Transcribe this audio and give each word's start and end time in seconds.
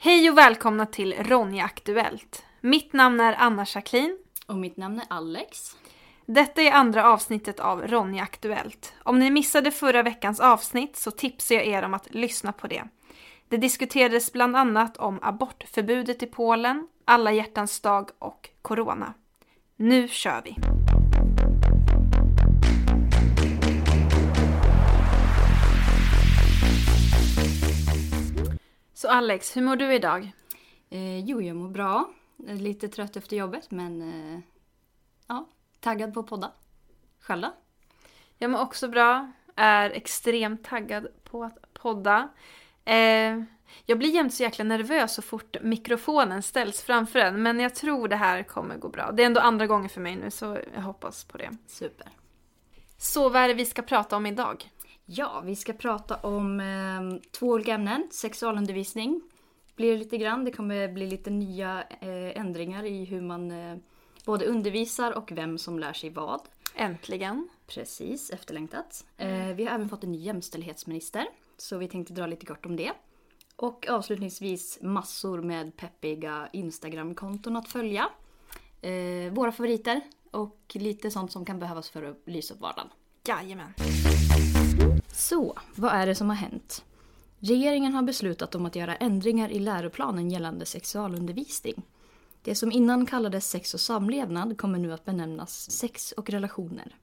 Hej 0.00 0.30
och 0.30 0.38
välkomna 0.38 0.86
till 0.86 1.14
Ronja 1.18 1.64
Aktuellt. 1.64 2.44
Mitt 2.60 2.92
namn 2.92 3.20
är 3.20 3.34
Anna 3.38 3.66
Jacqueline. 3.74 4.18
Och 4.46 4.56
mitt 4.56 4.76
namn 4.76 4.98
är 4.98 5.06
Alex. 5.08 5.76
Detta 6.26 6.62
är 6.62 6.72
andra 6.72 7.12
avsnittet 7.12 7.60
av 7.60 7.86
Ronja 7.86 8.22
Aktuellt. 8.22 8.94
Om 9.02 9.18
ni 9.18 9.30
missade 9.30 9.70
förra 9.70 10.02
veckans 10.02 10.40
avsnitt 10.40 10.96
så 10.96 11.10
tipsar 11.10 11.54
jag 11.54 11.66
er 11.66 11.82
om 11.82 11.94
att 11.94 12.14
lyssna 12.14 12.52
på 12.52 12.66
det. 12.66 12.84
Det 13.48 13.56
diskuterades 13.56 14.32
bland 14.32 14.56
annat 14.56 14.96
om 14.96 15.18
abortförbudet 15.22 16.22
i 16.22 16.26
Polen, 16.26 16.88
alla 17.04 17.32
hjärtans 17.32 17.80
dag 17.80 18.10
och 18.18 18.50
corona. 18.62 19.14
Nu 19.76 20.08
kör 20.08 20.42
vi! 20.44 20.77
Så 28.98 29.08
Alex, 29.08 29.56
hur 29.56 29.62
mår 29.62 29.76
du 29.76 29.94
idag? 29.94 30.32
Eh, 30.90 31.18
jo, 31.18 31.42
jag 31.42 31.56
mår 31.56 31.68
bra. 31.68 32.10
Lite 32.36 32.88
trött 32.88 33.16
efter 33.16 33.36
jobbet, 33.36 33.70
men 33.70 34.02
eh, 34.02 34.40
ja, 35.26 35.48
taggad 35.80 36.14
på 36.14 36.20
att 36.20 36.26
podda. 36.26 36.52
Själv 37.20 37.42
då? 37.42 37.54
Jag 38.38 38.50
mår 38.50 38.60
också 38.60 38.88
bra. 38.88 39.32
Är 39.56 39.90
extremt 39.90 40.64
taggad 40.64 41.06
på 41.24 41.44
att 41.44 41.72
podda. 41.72 42.28
Eh, 42.84 43.42
jag 43.86 43.98
blir 43.98 44.14
jämt 44.14 44.34
så 44.34 44.42
jäkla 44.42 44.64
nervös 44.64 45.14
så 45.14 45.22
fort 45.22 45.56
mikrofonen 45.62 46.42
ställs 46.42 46.82
framför 46.82 47.18
en. 47.18 47.42
Men 47.42 47.60
jag 47.60 47.74
tror 47.74 48.08
det 48.08 48.16
här 48.16 48.42
kommer 48.42 48.76
gå 48.76 48.88
bra. 48.88 49.12
Det 49.12 49.22
är 49.22 49.26
ändå 49.26 49.40
andra 49.40 49.66
gången 49.66 49.88
för 49.88 50.00
mig 50.00 50.16
nu 50.16 50.30
så 50.30 50.58
jag 50.74 50.82
hoppas 50.82 51.24
på 51.24 51.38
det. 51.38 51.56
Super. 51.66 52.08
Så 52.96 53.28
vad 53.28 53.42
är 53.42 53.48
det 53.48 53.54
vi 53.54 53.66
ska 53.66 53.82
prata 53.82 54.16
om 54.16 54.26
idag? 54.26 54.70
Ja, 55.10 55.42
vi 55.44 55.56
ska 55.56 55.72
prata 55.72 56.16
om 56.16 56.60
eh, 56.60 57.30
två 57.30 57.46
olika 57.46 57.74
ämnen. 57.74 58.08
Sexualundervisning 58.10 59.20
blir 59.76 59.92
det 59.92 59.98
lite 59.98 60.18
grann. 60.18 60.44
Det 60.44 60.50
kommer 60.50 60.88
bli 60.88 61.06
lite 61.06 61.30
nya 61.30 61.84
eh, 62.00 62.40
ändringar 62.40 62.84
i 62.84 63.04
hur 63.04 63.20
man 63.20 63.50
eh, 63.50 63.76
både 64.24 64.46
undervisar 64.46 65.12
och 65.12 65.32
vem 65.32 65.58
som 65.58 65.78
lär 65.78 65.92
sig 65.92 66.10
vad. 66.10 66.40
Äntligen. 66.74 67.48
Precis, 67.66 68.30
efterlängtat. 68.30 69.04
Eh, 69.16 69.28
vi 69.28 69.64
har 69.64 69.74
även 69.74 69.88
fått 69.88 70.04
en 70.04 70.12
ny 70.12 70.18
jämställdhetsminister. 70.18 71.26
Så 71.56 71.78
vi 71.78 71.88
tänkte 71.88 72.12
dra 72.12 72.26
lite 72.26 72.46
kort 72.46 72.66
om 72.66 72.76
det. 72.76 72.92
Och 73.56 73.88
avslutningsvis 73.88 74.78
massor 74.82 75.42
med 75.42 75.76
peppiga 75.76 76.48
Instagram-konton 76.52 77.56
att 77.56 77.68
följa. 77.68 78.08
Eh, 78.80 79.32
våra 79.32 79.52
favoriter 79.52 80.00
och 80.30 80.60
lite 80.74 81.10
sånt 81.10 81.32
som 81.32 81.44
kan 81.44 81.58
behövas 81.58 81.90
för 81.90 82.02
att 82.02 82.22
lysa 82.24 82.54
upp 82.54 82.60
vardagen. 82.60 82.88
Jajamän. 83.24 83.74
Så, 85.18 85.58
vad 85.74 85.92
är 85.92 86.06
det 86.06 86.14
som 86.14 86.28
har 86.28 86.36
hänt? 86.36 86.84
Regeringen 87.38 87.94
har 87.94 88.02
beslutat 88.02 88.54
om 88.54 88.66
att 88.66 88.76
göra 88.76 88.96
ändringar 88.96 89.48
i 89.48 89.58
läroplanen 89.58 90.30
gällande 90.30 90.66
sexualundervisning. 90.66 91.82
Det 92.42 92.54
som 92.54 92.72
innan 92.72 93.06
kallades 93.06 93.50
sex 93.50 93.74
och 93.74 93.80
samlevnad 93.80 94.58
kommer 94.58 94.78
nu 94.78 94.92
att 94.92 95.04
benämnas 95.04 95.70
sex 95.70 96.12
och 96.12 96.30
relationer. 96.30 96.96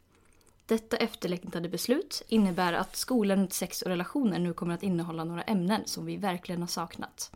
Detta 0.66 0.98
efterlängtade 0.98 1.70
beslut 1.70 2.24
innebär 2.28 2.74
att 2.74 2.96
skolan 2.96 3.50
sex 3.50 3.82
och 3.82 3.88
relationer 3.88 4.40
nu 4.40 4.54
kommer 4.54 4.74
att 4.74 4.84
innehålla 4.84 5.24
några 5.24 5.42
ämnen 5.42 5.82
som 5.86 6.06
vi 6.06 6.18
verkligen 6.18 6.62
har 6.62 6.68
saknat. 6.68 7.32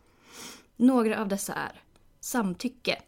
Några 0.76 1.20
av 1.20 1.28
dessa 1.28 1.54
är 1.54 1.82
samtycke. 2.20 3.02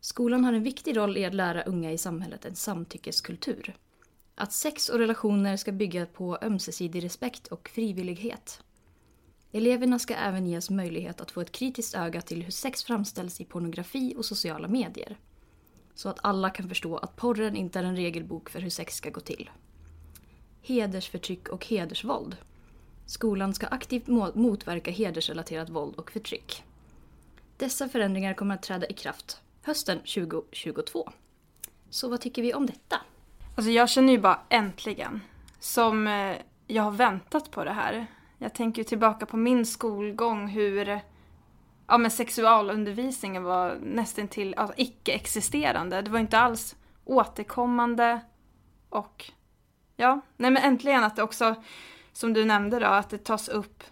Skolan 0.00 0.44
har 0.44 0.52
en 0.52 0.62
viktig 0.62 0.96
roll 0.96 1.16
i 1.16 1.24
att 1.24 1.34
lära 1.34 1.62
unga 1.62 1.92
i 1.92 1.98
samhället 1.98 2.44
en 2.44 2.56
samtyckeskultur. 2.56 3.74
Att 4.34 4.52
sex 4.52 4.88
och 4.88 4.98
relationer 4.98 5.56
ska 5.56 5.72
bygga 5.72 6.06
på 6.06 6.38
ömsesidig 6.42 7.04
respekt 7.04 7.46
och 7.46 7.68
frivillighet. 7.68 8.62
Eleverna 9.52 9.98
ska 9.98 10.14
även 10.14 10.46
ges 10.46 10.70
möjlighet 10.70 11.20
att 11.20 11.30
få 11.30 11.40
ett 11.40 11.52
kritiskt 11.52 11.94
öga 11.94 12.20
till 12.20 12.42
hur 12.42 12.50
sex 12.50 12.84
framställs 12.84 13.40
i 13.40 13.44
pornografi 13.44 14.14
och 14.16 14.24
sociala 14.24 14.68
medier. 14.68 15.18
Så 15.94 16.08
att 16.08 16.18
alla 16.22 16.50
kan 16.50 16.68
förstå 16.68 16.96
att 16.96 17.16
porren 17.16 17.56
inte 17.56 17.78
är 17.78 17.84
en 17.84 17.96
regelbok 17.96 18.50
för 18.50 18.60
hur 18.60 18.70
sex 18.70 18.94
ska 18.94 19.10
gå 19.10 19.20
till. 19.20 19.50
Hedersförtryck 20.62 21.48
och 21.48 21.66
hedersvåld. 21.66 22.36
Skolan 23.06 23.54
ska 23.54 23.66
aktivt 23.66 24.06
motverka 24.34 24.90
hedersrelaterat 24.90 25.70
våld 25.70 25.96
och 25.96 26.10
förtryck. 26.10 26.62
Dessa 27.56 27.88
förändringar 27.88 28.34
kommer 28.34 28.54
att 28.54 28.62
träda 28.62 28.86
i 28.86 28.92
kraft 28.92 29.40
hösten 29.62 29.98
2022. 29.98 31.12
Så 31.90 32.08
vad 32.08 32.20
tycker 32.20 32.42
vi 32.42 32.54
om 32.54 32.66
detta? 32.66 33.00
Alltså 33.54 33.70
jag 33.70 33.88
känner 33.88 34.12
ju 34.12 34.18
bara 34.18 34.40
äntligen. 34.48 35.20
Som 35.58 36.06
eh, 36.06 36.36
jag 36.66 36.82
har 36.82 36.90
väntat 36.90 37.50
på 37.50 37.64
det 37.64 37.72
här. 37.72 38.06
Jag 38.38 38.54
tänker 38.54 38.82
ju 38.82 38.84
tillbaka 38.84 39.26
på 39.26 39.36
min 39.36 39.66
skolgång 39.66 40.48
hur 40.48 41.00
ja, 41.86 41.98
men 41.98 42.10
sexualundervisningen 42.10 43.42
var 43.42 43.78
nästan 43.82 44.28
till 44.28 44.54
alltså, 44.54 44.74
icke-existerande. 44.78 46.02
Det 46.02 46.10
var 46.10 46.18
inte 46.18 46.38
alls 46.38 46.76
återkommande 47.04 48.20
och 48.88 49.30
ja, 49.96 50.20
nej 50.36 50.50
men 50.50 50.62
äntligen 50.62 51.04
att 51.04 51.16
det 51.16 51.22
också, 51.22 51.54
som 52.12 52.32
du 52.32 52.44
nämnde 52.44 52.78
då, 52.78 52.86
att 52.86 53.10
det 53.10 53.24
tas 53.24 53.48
upp 53.48 53.84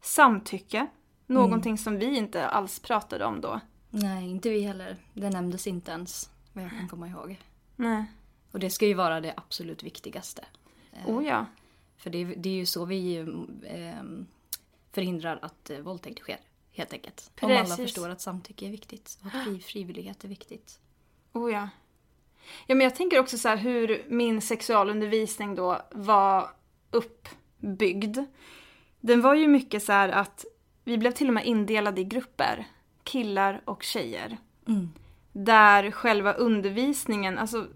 samtycke. 0.00 0.86
Någonting 1.26 1.78
som 1.78 1.98
vi 1.98 2.16
inte 2.16 2.48
alls 2.48 2.80
pratade 2.80 3.24
om 3.24 3.40
då. 3.40 3.60
Nej, 3.90 4.30
inte 4.30 4.50
vi 4.50 4.60
heller. 4.60 4.96
Det 5.14 5.30
nämndes 5.30 5.66
inte 5.66 5.90
ens 5.90 6.30
vad 6.52 6.64
jag 6.64 6.70
kan 6.70 6.88
komma 6.88 7.08
ihåg. 7.08 7.40
Nej. 7.76 8.04
Och 8.50 8.58
det 8.58 8.70
ska 8.70 8.86
ju 8.86 8.94
vara 8.94 9.20
det 9.20 9.34
absolut 9.36 9.82
viktigaste. 9.82 10.44
Eh, 10.92 11.08
Oh 11.08 11.26
ja. 11.26 11.46
För 11.96 12.10
det, 12.10 12.24
det 12.24 12.48
är 12.48 12.54
ju 12.54 12.66
så 12.66 12.84
vi 12.84 13.16
eh, 13.64 14.02
förhindrar 14.92 15.38
att 15.42 15.70
eh, 15.70 15.78
våldtäkt 15.78 16.18
sker. 16.18 16.38
Helt 16.72 16.92
enkelt. 16.92 17.30
Om 17.40 17.50
alla 17.50 17.60
Precis. 17.60 17.76
förstår 17.76 18.08
att 18.08 18.20
samtycke 18.20 18.66
är 18.66 18.70
viktigt. 18.70 19.18
Och 19.20 19.26
att 19.26 19.44
fri, 19.44 19.60
frivillighet 19.60 20.24
är 20.24 20.28
viktigt. 20.28 20.80
Oh 21.32 21.52
ja. 21.52 21.68
Ja 22.66 22.74
men 22.74 22.80
jag 22.80 22.94
tänker 22.94 23.18
också 23.18 23.38
så 23.38 23.48
här 23.48 23.56
hur 23.56 24.04
min 24.08 24.40
sexualundervisning 24.40 25.54
då 25.54 25.82
var 25.90 26.50
uppbyggd. 26.90 28.18
Den 29.00 29.20
var 29.20 29.34
ju 29.34 29.48
mycket 29.48 29.82
så 29.82 29.92
här 29.92 30.08
att 30.08 30.44
vi 30.84 30.98
blev 30.98 31.10
till 31.10 31.28
och 31.28 31.34
med 31.34 31.46
indelade 31.46 32.00
i 32.00 32.04
grupper. 32.04 32.66
Killar 33.04 33.62
och 33.64 33.82
tjejer. 33.82 34.38
Där 35.32 35.90
själva 35.90 36.32
undervisningen, 36.32 37.38
alltså 37.38 37.66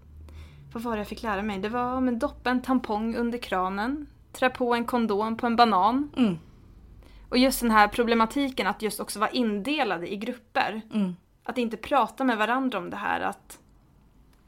vad 0.73 0.83
var 0.83 0.91
det 0.91 0.97
jag 0.97 1.07
fick 1.07 1.23
lära 1.23 1.41
mig? 1.41 1.59
Det 1.59 1.69
var 1.69 2.01
men 2.01 2.19
doppa 2.19 2.49
en 2.49 2.61
tampong 2.61 3.15
under 3.15 3.37
kranen, 3.37 4.07
trä 4.31 4.49
på 4.49 4.73
en 4.73 4.85
kondom 4.85 5.37
på 5.37 5.47
en 5.47 5.55
banan. 5.55 6.11
Mm. 6.17 6.37
Och 7.29 7.37
just 7.37 7.61
den 7.61 7.71
här 7.71 7.87
problematiken 7.87 8.67
att 8.67 8.81
just 8.81 8.99
också 8.99 9.19
vara 9.19 9.29
indelade 9.29 10.13
i 10.13 10.17
grupper. 10.17 10.81
Mm. 10.93 11.15
Att 11.43 11.57
inte 11.57 11.77
prata 11.77 12.23
med 12.23 12.37
varandra 12.37 12.77
om 12.77 12.89
det 12.89 12.97
här 12.97 13.21
att... 13.21 13.59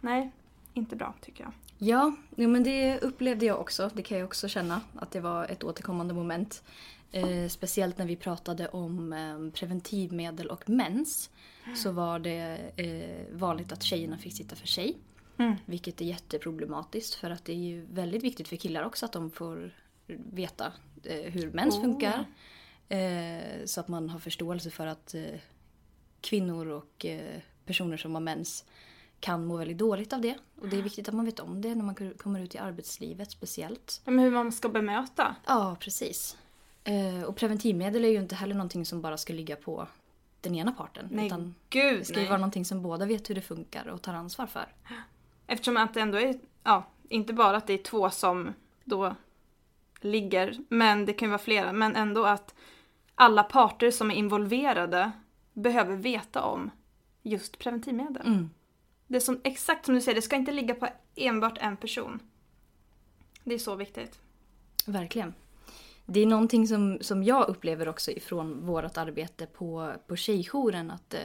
Nej, 0.02 0.32
inte 0.74 0.96
bra 0.96 1.14
tycker 1.22 1.44
jag. 1.44 1.52
Ja, 1.78 2.16
jo, 2.36 2.50
men 2.50 2.64
det 2.64 3.00
upplevde 3.00 3.46
jag 3.46 3.60
också. 3.60 3.90
Det 3.94 4.02
kan 4.02 4.18
jag 4.18 4.26
också 4.26 4.48
känna 4.48 4.82
att 4.96 5.12
det 5.12 5.20
var 5.20 5.46
ett 5.46 5.64
återkommande 5.64 6.14
moment. 6.14 6.64
Eh, 7.12 7.48
speciellt 7.50 7.98
när 7.98 8.06
vi 8.06 8.16
pratade 8.16 8.68
om 8.68 9.14
eh, 9.14 9.60
preventivmedel 9.60 10.48
och 10.48 10.70
mens. 10.70 11.30
Så 11.76 11.92
var 11.92 12.20
det 12.20 12.58
eh, 12.76 13.38
vanligt 13.38 13.72
att 13.72 13.84
tjejerna 13.84 14.18
fick 14.18 14.34
sitta 14.34 14.56
för 14.56 14.68
sig. 14.68 14.98
Mm. 15.38 15.56
Vilket 15.66 16.02
är 16.02 16.06
jätteproblematiskt 16.06 17.16
för 17.16 17.30
att 17.30 17.46
det 17.46 17.52
är 17.52 17.58
ju 17.58 17.86
väldigt 17.92 18.24
viktigt 18.24 18.48
för 18.48 18.56
killar 18.56 18.84
också 18.84 19.06
att 19.06 19.12
de 19.12 19.32
får 19.32 19.74
veta 20.08 20.74
eh, 21.04 21.32
hur 21.32 21.52
mens 21.52 21.76
Oh. 21.76 21.82
funkar. 21.82 22.26
Eh, 22.90 23.66
så 23.66 23.80
att 23.80 23.88
man 23.88 24.10
har 24.10 24.20
förståelse 24.20 24.70
för 24.70 24.88
att 24.88 25.16
eh, 25.16 25.40
kvinnor 26.22 26.68
och 26.68 27.06
personer 27.66 27.98
som 27.98 28.14
har 28.14 28.22
mens 28.22 28.66
kan 29.20 29.46
må 29.46 29.58
väldigt 29.58 29.78
dåligt 29.78 30.14
av 30.14 30.22
det. 30.22 30.38
Och 30.62 30.70
det 30.70 30.78
är 30.78 30.82
viktigt 30.82 31.08
att 31.08 31.16
man 31.16 31.26
vet 31.26 31.40
om 31.40 31.62
det 31.62 31.76
när 31.76 31.84
man 31.84 31.96
kommer 32.18 32.40
ut 32.40 32.56
i 32.56 32.58
arbetslivet 32.58 33.32
speciellt. 33.32 34.02
Men 34.06 34.20
hur 34.20 34.32
man 34.32 34.52
ska 34.52 34.70
bemöta. 34.70 35.36
Ja, 35.46 35.78
precis. 35.80 36.38
Och 37.28 37.36
preventivmedel 37.36 38.06
är 38.06 38.10
ju 38.10 38.20
inte 38.20 38.36
heller 38.36 38.56
någonting 38.56 38.86
som 38.86 39.02
bara 39.02 39.18
ska 39.18 39.34
ligga 39.34 39.56
på 39.56 39.88
den 40.42 40.56
ena 40.56 40.72
parten. 40.72 41.08
Nej, 41.12 41.26
utan 41.26 41.56
gud 41.70 42.00
det 42.00 42.06
ska 42.06 42.22
ju 42.22 42.28
vara 42.28 42.38
någonting 42.38 42.66
som 42.66 42.82
båda 42.82 43.06
vet 43.06 43.30
hur 43.30 43.36
det 43.36 43.42
funkar 43.42 43.88
och 43.88 44.02
tar 44.02 44.14
ansvar 44.14 44.48
för. 44.48 44.74
Eftersom 45.48 45.78
att 45.78 45.94
det 45.94 46.02
ändå 46.02 46.18
är, 46.18 46.40
ja, 46.64 46.84
inte 47.10 47.34
bara 47.34 47.58
att 47.58 47.68
det 47.68 47.74
är 47.74 47.84
två 47.84 48.10
som 48.10 48.54
då 48.84 49.16
ligger, 50.02 50.58
men 50.70 51.06
det 51.06 51.14
kan 51.14 51.28
ju 51.28 51.30
vara 51.30 51.42
flera, 51.42 51.74
men 51.74 51.96
ändå 51.96 52.26
att 52.26 52.56
alla 53.16 53.44
parter 53.44 53.92
som 53.92 54.12
är 54.12 54.16
involverade 54.16 55.12
behöver 55.54 55.96
veta 55.96 56.44
om 56.44 56.72
just 57.24 57.60
preventivmedel. 57.60 58.28
Mm. 58.28 58.50
Det 59.08 59.16
är 59.16 59.20
som, 59.20 59.42
exakt 59.44 59.86
som 59.86 59.96
du 59.96 60.02
säger, 60.02 60.16
det 60.16 60.22
ska 60.22 60.36
inte 60.36 60.52
ligga 60.52 60.76
på 60.76 60.88
enbart 61.16 61.58
en 61.58 61.78
person. 61.78 62.20
Det 63.44 63.54
är 63.54 63.60
så 63.60 63.76
viktigt. 63.76 64.20
Verkligen. 64.86 65.34
Det 66.06 66.20
är 66.20 66.26
någonting 66.26 66.68
som, 66.68 66.98
som 67.02 67.24
jag 67.24 67.50
upplever 67.50 67.88
också 67.88 68.12
ifrån 68.12 68.66
vårt 68.66 68.98
arbete 68.98 69.46
på, 69.46 69.94
på 70.08 70.16
tjejjouren. 70.16 70.92
Att 70.92 71.14
eh, 71.14 71.20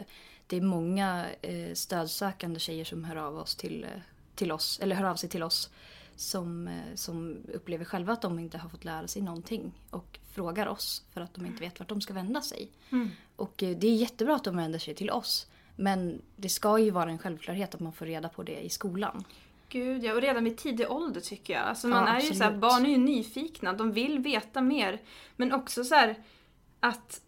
det 0.47 0.57
är 0.57 0.61
många 0.61 1.27
eh, 1.43 1.75
stödsökande 1.75 2.61
tjejer 2.61 2.85
som 2.85 3.05
hör 3.05 3.17
av, 3.17 3.39
oss 3.39 3.57
till, 3.57 3.85
eh, 3.85 4.01
till 4.41 4.53
oss, 4.53 4.81
eller 4.83 4.97
hör 4.97 5.05
av 5.05 5.17
sig 5.17 5.29
till 5.29 5.43
oss 5.43 5.71
som, 6.17 6.69
eh, 6.69 6.95
som 6.95 7.37
upplever 7.55 7.85
själva 7.85 8.13
att 8.13 8.23
de 8.23 8.39
inte 8.39 8.59
har 8.59 8.69
fått 8.69 8.85
lära 8.85 9.09
sig 9.09 9.23
någonting 9.23 9.73
och 9.91 10.19
frågar 10.35 10.67
oss 10.67 11.05
för 11.13 11.21
att 11.21 11.35
de 11.35 11.47
inte 11.47 11.61
vet 11.61 11.79
vart 11.79 11.89
de 11.89 12.01
ska 12.01 12.15
vända 12.15 12.41
sig. 12.41 12.71
Mm. 12.91 13.11
Och 13.37 13.63
eh, 13.63 13.77
det 13.77 13.87
är 13.87 13.95
jättebra 13.95 14.35
att 14.37 14.45
de 14.45 14.57
vänder 14.57 14.79
sig 14.79 14.95
till 14.95 15.11
oss. 15.11 15.47
Men 15.77 16.23
det 16.37 16.49
ska 16.49 16.79
ju 16.79 16.91
vara 16.91 17.11
en 17.11 17.19
självklarhet 17.19 17.75
att 17.75 17.81
man 17.81 17.93
får 17.93 18.07
reda 18.07 18.29
på 18.29 18.43
det 18.43 18.61
i 18.61 18.69
skolan. 18.69 19.25
Gud 19.69 20.05
ja, 20.05 20.15
och 20.15 20.21
redan 20.21 20.45
vid 20.45 20.57
tidig 20.57 20.91
ålder 20.91 21.21
tycker 21.21 21.55
jag. 21.55 21.63
Alltså 21.63 21.89
man 21.89 22.07
Ja, 22.07 22.17
är 22.17 22.21
ju 22.21 22.35
så 22.35 22.45
här, 22.45 22.57
barn 22.57 22.87
är 22.87 22.91
ju 22.91 22.99
nyfikna, 22.99 23.73
de 23.73 23.93
vill 23.93 24.19
veta 24.19 24.61
mer. 24.61 25.01
Men 25.37 25.53
också 25.53 25.85
så 25.85 25.95
här 25.95 26.15
att, 26.81 27.21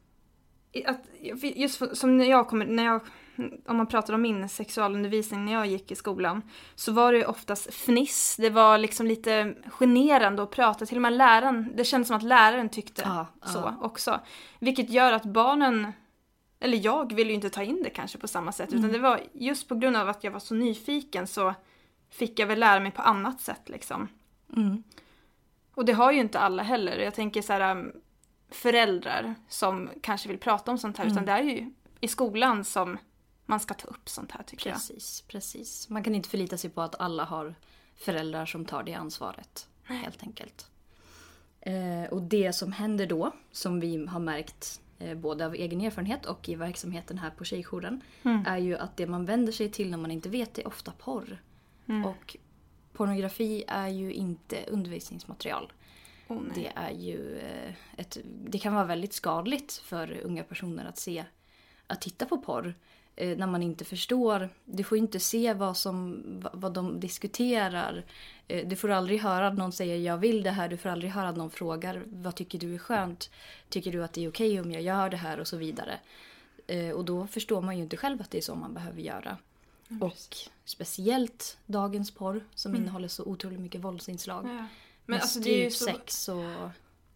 att 0.87 1.05
just 1.41 1.83
som 1.97 2.17
när 2.17 2.25
jag 2.25 2.49
kommer, 2.49 2.67
när 2.67 2.85
jag, 2.85 3.01
om 3.67 3.77
man 3.77 3.87
pratar 3.87 4.15
om 4.15 4.23
min 4.23 4.49
sexualundervisning 4.49 5.45
när 5.45 5.53
jag 5.53 5.67
gick 5.67 5.91
i 5.91 5.95
skolan, 5.95 6.43
så 6.75 6.93
var 6.93 7.13
det 7.13 7.27
oftast 7.27 7.75
fniss, 7.75 8.37
det 8.39 8.51
var 8.51 8.79
liksom 8.79 9.07
lite 9.07 9.55
generande 9.71 10.43
att 10.43 10.51
prata, 10.51 10.87
till 10.87 10.97
och 10.99 11.03
med 11.03 11.13
läraren, 11.13 11.73
det 11.77 11.85
kändes 11.85 12.09
som 12.09 12.17
att 12.17 12.23
läraren 12.23 12.69
tyckte 12.69 13.03
Ja, 13.05 13.27
så 13.47 13.59
ja. 13.59 13.75
också. 13.83 14.21
Vilket 14.59 14.91
gör 14.91 15.13
att 15.13 15.25
barnen, 15.25 15.93
eller 16.61 16.79
jag 16.85 17.15
ville 17.15 17.29
ju 17.31 17.35
inte 17.35 17.51
ta 17.51 17.63
in 17.63 17.83
det 17.85 17.91
kanske 17.91 18.19
på 18.19 18.29
samma 18.29 18.53
sätt, 18.53 18.73
Mm. 18.73 18.85
utan 18.85 18.93
det 18.93 18.99
var 19.09 19.21
just 19.33 19.69
på 19.69 19.75
grund 19.75 19.97
av 19.97 20.09
att 20.09 20.25
jag 20.25 20.31
var 20.31 20.41
så 20.41 20.55
nyfiken 20.55 21.27
så 21.27 21.55
fick 22.11 22.39
jag 22.39 22.47
väl 22.47 22.61
lära 22.61 22.81
mig 22.81 22.91
på 22.91 23.03
annat 23.03 23.41
sätt 23.41 23.63
liksom. 23.69 24.09
Mm. 24.57 24.83
Och 25.75 25.85
det 25.85 25.93
har 25.93 26.13
ju 26.13 26.21
inte 26.21 26.39
alla 26.39 26.63
heller. 26.63 26.99
Jag 26.99 27.15
tänker 27.15 27.43
så 27.43 27.53
här 27.53 27.71
um, 27.77 27.93
föräldrar 28.51 29.35
som 29.49 29.91
kanske 30.03 30.29
vill 30.29 30.39
prata 30.39 30.71
om 30.71 30.79
sånt 30.79 30.99
här, 30.99 31.05
Mm. 31.05 31.13
utan 31.15 31.25
det 31.27 31.33
är 31.33 31.43
ju 31.43 31.71
i 32.01 32.09
skolan 32.09 32.65
som 32.65 32.99
man 33.53 33.61
ska 33.61 33.75
ta 33.75 33.89
upp 33.89 34.09
sånt 34.09 34.33
här 34.33 34.43
tycker 34.43 34.73
Precis, 34.73 35.25
precis. 35.29 35.89
Man 35.89 36.05
kan 36.05 36.15
inte 36.15 36.29
förlita 36.29 36.57
sig 36.57 36.71
på 36.71 36.83
att 36.83 37.01
alla 37.01 37.25
har 37.25 37.55
föräldrar 37.97 38.47
som 38.47 38.65
tar 38.65 38.83
det 38.83 38.95
ansvaret. 38.95 39.69
Helt 39.83 40.23
enkelt. 40.23 40.71
Eh, 41.61 42.05
och 42.11 42.23
det 42.23 42.53
som 42.53 42.73
händer 42.73 43.07
då, 43.07 43.33
som 43.51 43.81
vi 43.81 44.07
har 44.07 44.21
märkt 44.21 44.81
eh, 44.99 45.15
både 45.15 45.47
av 45.47 45.55
egen 45.55 45.81
erfarenhet 45.81 46.27
och 46.27 46.49
i 46.49 46.55
verksamheten 46.55 47.19
här 47.19 47.31
på 47.31 47.45
Tjejjouren, 47.45 48.01
Mm. 48.23 48.45
är 48.47 48.59
ju 48.59 48.77
att 48.77 48.97
det 48.97 49.07
man 49.07 49.25
vänder 49.25 49.53
sig 49.53 49.71
till 49.71 49.91
när 49.91 49.99
man 49.99 50.11
inte 50.11 50.29
vet 50.29 50.59
är 50.59 50.67
ofta 50.67 50.93
porr. 50.99 51.43
Mm. 51.87 52.05
Och 52.05 52.37
pornografi 52.93 53.65
är 53.69 53.89
ju 53.89 54.13
inte 54.13 54.65
undervisningsmaterial. 54.69 55.73
jag. 56.29 56.37
Oh, 56.37 56.43
nej. 56.43 56.53
Det 56.55 56.81
är 56.81 56.91
ju 56.91 57.39
eh, 57.39 57.75
ett, 57.97 58.19
det 58.25 58.59
kan 58.59 58.75
vara 58.75 58.85
väldigt 58.85 59.13
skadligt 59.13 59.73
för 59.73 60.21
unga 60.25 60.45
personer 60.45 60.85
att 60.85 60.99
se, 60.99 61.25
att 61.87 62.01
titta 62.01 62.27
på 62.27 62.39
porr. 62.39 62.75
Eh, 63.23 63.39
När 63.39 63.47
man 63.47 63.63
inte 63.63 63.85
förstår, 63.85 64.49
du 64.65 64.85
får 64.85 64.99
inte 64.99 65.21
se 65.21 65.55
vad, 65.55 65.77
som, 65.77 66.23
va- 66.41 66.51
vad 66.53 66.73
de 66.73 67.01
diskuterar. 67.01 68.05
Eh, 68.49 68.69
Du 68.69 68.77
får 68.77 68.91
aldrig 68.91 69.21
höra 69.21 69.47
att 69.47 69.59
någon 69.59 69.73
säger 69.73 69.97
jag 69.97 70.19
vill 70.19 70.43
det 70.43 70.51
här, 70.51 70.69
du 70.69 70.77
får 70.77 70.89
aldrig 70.89 71.11
höra 71.11 71.29
att 71.29 71.37
någon 71.37 71.51
frågar 71.51 72.03
vad 72.07 72.35
tycker 72.35 72.59
du 72.59 72.75
är 72.75 72.79
skönt? 72.79 73.31
Tycker 73.69 73.93
du 73.93 74.05
att 74.05 74.13
det 74.13 74.25
är 74.25 74.29
okej 74.29 74.61
om 74.61 74.73
jag 74.73 74.83
gör 74.83 75.11
det 75.11 75.17
här 75.17 75.41
och 75.41 75.47
så 75.49 75.57
vidare. 75.57 75.99
Eh, 76.67 76.91
Och 76.91 77.05
då 77.05 77.27
förstår 77.27 77.61
man 77.63 77.77
ju 77.77 77.83
inte 77.83 77.97
själv 77.97 78.21
att 78.21 78.31
det 78.31 78.39
är 78.39 78.43
så 78.43 78.55
man 78.55 78.75
behöver 78.75 79.01
göra. 79.01 79.37
Och 80.01 80.37
speciellt 80.65 81.59
dagens 81.67 82.11
porr 82.11 82.45
som 82.55 82.75
innehåller 82.77 83.09
så 83.09 83.25
otroligt 83.25 83.61
mycket 83.61 83.81
våldsinslag. 83.81 84.45
Ja. 84.47 84.49
Men 84.53 84.69
Men 85.07 85.21
alltså 85.21 85.41
det 85.41 85.61
är 85.61 85.65
ju 85.65 85.71
så, 85.71 85.85
sex 85.85 86.29
och... 86.29 86.45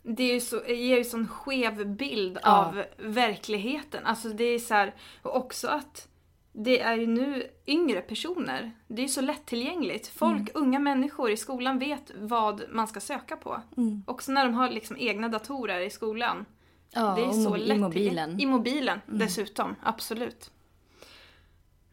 det 0.09 0.23
är 0.23 0.35
ju 0.35 0.41
så, 0.41 0.57
ger 0.67 0.97
ju 0.99 1.05
sån 1.05 1.29
skev 1.29 1.87
bild 1.97 2.39
Ja. 2.43 2.65
av 2.67 2.85
verkligheten. 2.99 4.07
Alltså 4.07 4.29
det 4.29 4.45
är 4.45 4.59
så 4.59 4.75
här, 4.75 4.95
och 5.23 5.37
också 5.37 5.69
att 5.69 6.09
det 6.53 6.81
är 6.81 6.97
ju 6.97 7.07
nu 7.07 7.47
yngre 7.67 8.01
personer. 8.01 8.73
Det 8.89 9.03
är 9.03 9.07
ju 9.07 9.09
så 9.13 9.21
lättillgängligt. 9.21 10.07
Folk, 10.09 10.37
Mm. 10.41 10.49
unga 10.55 10.79
människor 10.79 11.31
i 11.31 11.37
skolan 11.37 11.79
vet 11.79 12.11
vad 12.17 12.63
man 12.71 12.89
ska 12.89 13.01
söka 13.01 13.37
på. 13.37 13.63
Mm. 13.77 14.03
Också 14.07 14.33
när 14.33 14.45
de 14.45 14.55
har 14.55 14.69
liksom 14.71 14.97
egna 14.99 15.29
datorer 15.29 15.81
i 15.81 15.91
skolan. 15.91 16.45
Ja, 16.91 17.15
det 17.17 17.23
är 17.23 17.31
så 17.33 17.55
mo- 17.55 17.59
lätt. 17.59 17.77
i 17.77 17.81
mobilen. 17.81 18.41
I 18.41 18.47
mobilen 18.47 19.01
Mm. 19.09 19.19
dessutom, 19.19 19.75
absolut. 19.83 20.51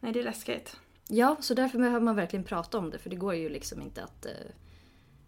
Nej, 0.00 0.12
det 0.12 0.20
är 0.20 0.24
läskigt. 0.24 0.76
Ja, 1.08 1.36
så 1.40 1.54
därför 1.54 1.78
behöver 1.78 2.00
man 2.00 2.16
verkligen 2.16 2.44
prata 2.44 2.78
om 2.78 2.90
det 2.90 2.98
för 2.98 3.10
det 3.10 3.16
går 3.16 3.34
ju 3.34 3.48
liksom 3.48 3.82
inte 3.82 4.04
att, 4.04 4.26
eh, 4.26 4.32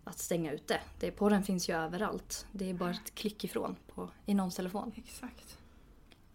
att 0.06 0.18
stänga 0.18 0.52
ut 0.52 0.72
det. 0.98 1.10
Porren 1.10 1.42
finns 1.42 1.68
ju 1.68 1.74
överallt. 1.76 2.46
Det 2.52 2.70
är 2.70 2.74
bara 2.74 2.90
ett 2.90 3.14
klick 3.14 3.44
ifrån 3.44 3.76
på, 3.94 4.08
i 4.26 4.34
någons 4.34 4.56
telefon. 4.56 4.92
Exakt. 4.96 5.58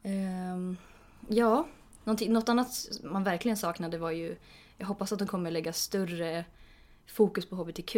Ehm, 0.03 0.77
ja, 1.27 1.67
något 2.03 2.49
annat 2.49 2.89
man 3.03 3.23
verkligen 3.23 3.57
saknade 3.57 3.97
var 3.97 4.11
ju... 4.11 4.35
Jag 4.77 4.87
hoppas 4.87 5.11
att 5.11 5.19
de 5.19 5.27
kommer 5.27 5.51
lägga 5.51 5.73
större 5.73 6.45
fokus 7.07 7.45
på 7.45 7.55
HBTQ. 7.55 7.95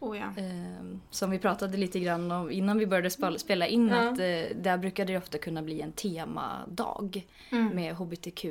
Oh 0.00 0.18
ja. 0.18 0.32
Ehm, 0.36 1.00
som 1.10 1.30
vi 1.30 1.38
pratade 1.38 1.76
lite 1.76 2.00
grann 2.00 2.30
om 2.32 2.50
innan 2.50 2.78
vi 2.78 2.86
började 2.86 3.38
spela, 3.38 3.66
in 3.66 3.88
Ja. 3.88 3.96
att 4.08 4.18
eh, 4.18 4.56
där 4.62 4.78
brukade 4.78 5.12
det 5.12 5.18
ofta 5.18 5.38
kunna 5.38 5.62
bli 5.62 5.80
en 5.80 5.92
temadag 5.92 7.26
Mm. 7.50 7.68
med 7.76 7.94
HBTQ. 7.94 8.44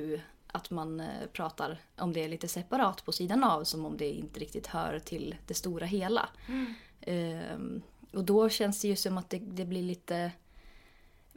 Att 0.55 0.69
man 0.69 0.99
eh, 0.99 1.27
pratar 1.33 1.77
om 1.97 2.13
det 2.13 2.27
lite 2.27 2.47
separat 2.47 3.05
på 3.05 3.11
sidan 3.11 3.43
av 3.43 3.63
som 3.63 3.85
om 3.85 3.97
det 3.97 4.09
inte 4.09 4.39
riktigt 4.39 4.67
hör 4.67 4.99
till 4.99 5.35
det 5.47 5.53
stora 5.53 5.85
hela. 5.85 6.29
Mm. 6.47 6.73
Ehm, 7.01 7.81
och 8.13 8.23
då 8.23 8.49
känns 8.49 8.81
det 8.81 8.87
ju 8.87 8.95
som 8.95 9.17
att 9.17 9.29
det, 9.29 9.39
det 9.39 9.65
blir 9.65 9.83
lite... 9.83 10.31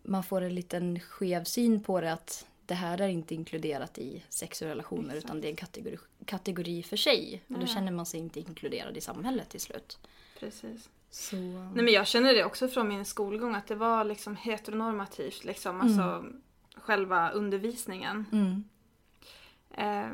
Man 0.02 0.24
får 0.24 0.40
en 0.40 0.54
liten 0.54 1.00
skev 1.00 1.44
syn 1.44 1.82
på 1.82 2.00
det 2.00 2.12
att 2.12 2.46
det 2.66 2.74
här 2.74 3.00
är 3.00 3.08
inte 3.08 3.34
inkluderat 3.34 3.98
i 3.98 4.22
sex 4.28 4.62
och 4.62 4.68
relationer 4.68 5.08
Exakt. 5.08 5.24
utan 5.24 5.40
det 5.40 5.48
är 5.48 5.50
en 5.50 5.56
kategori, 5.56 5.98
kategori 6.24 6.82
för 6.82 6.96
sig. 6.96 7.42
Och 7.48 7.58
då 7.58 7.66
känner 7.66 7.92
man 7.92 8.06
sig 8.06 8.20
inte 8.20 8.40
inkluderad 8.40 8.96
i 8.96 9.00
samhället 9.00 9.48
till 9.48 9.60
slut. 9.60 9.98
Precis. 10.40 10.88
Så... 11.10 11.36
Nej 11.36 11.84
men 11.84 11.88
jag 11.88 12.06
känner 12.06 12.34
det 12.34 12.44
också 12.44 12.68
från 12.68 12.88
min 12.88 13.04
skolgång 13.04 13.54
att 13.54 13.66
det 13.66 13.74
var 13.74 14.04
liksom 14.04 14.36
heteronormativt 14.36 15.44
liksom. 15.44 15.80
Alltså 15.80 16.24
själva 16.74 17.30
undervisningen. 17.30 18.24
Mm. 18.32 18.64
Eh, 19.70 20.10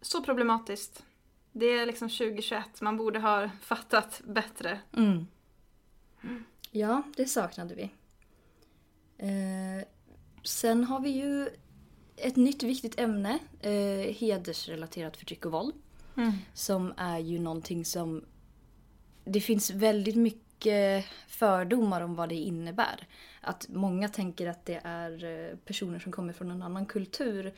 så 0.00 0.22
problematiskt. 0.22 1.04
Det 1.52 1.66
är 1.66 1.86
liksom 1.86 2.08
2021, 2.08 2.80
man 2.80 2.96
borde 2.96 3.18
ha 3.18 3.50
fattat 3.60 4.22
bättre. 4.24 4.80
Mm. 4.96 5.26
Ja, 6.70 7.02
det 7.16 7.26
saknade 7.26 7.74
vi. 7.74 7.90
Eh, 9.18 9.86
sen 10.44 10.84
har 10.84 11.00
vi 11.00 11.10
ju 11.10 11.48
ett 12.16 12.36
nytt 12.36 12.62
viktigt 12.62 13.00
ämne. 13.00 13.38
Eh, 13.60 14.14
hedersrelaterat 14.14 15.16
förtryck 15.16 15.46
och 15.46 15.52
våld. 15.52 15.74
Som 16.54 16.94
är 16.96 17.18
ju 17.18 17.38
någonting 17.38 17.84
som... 17.84 18.24
Det 19.24 19.40
finns 19.40 19.70
väldigt 19.70 20.16
mycket 20.16 21.04
fördomar 21.28 22.00
om 22.00 22.14
vad 22.14 22.28
det 22.28 22.34
innebär. 22.34 23.06
Att 23.40 23.68
många 23.68 24.08
tänker 24.08 24.46
att 24.46 24.66
det 24.66 24.80
är 24.84 25.24
eh, 25.24 25.56
personer 25.56 25.98
som 25.98 26.12
kommer 26.12 26.32
från 26.32 26.50
en 26.50 26.62
annan 26.62 26.86
kultur 26.86 27.54